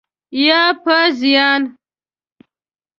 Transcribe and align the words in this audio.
یا 0.45 0.61
په 0.83 0.95
زیان؟ 1.19 1.61